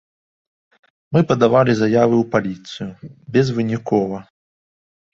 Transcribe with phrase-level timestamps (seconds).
[1.17, 2.91] Мы падавалі заявы ў паліцыю,
[3.39, 4.17] безвынікова.